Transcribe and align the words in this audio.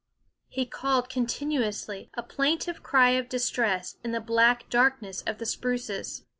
He 0.49 0.65
called 0.65 1.03
THE 1.03 1.07
WOODS 1.09 1.11
H 1.11 1.13
continuously, 1.13 2.09
a 2.15 2.23
plaintive 2.23 2.81
cry 2.81 3.11
of 3.11 3.29
distress, 3.29 3.97
in 4.03 4.13
the 4.13 4.19
black 4.19 4.67
darkness 4.71 5.21
of 5.27 5.37
the 5.37 5.45
spruces. 5.45 6.23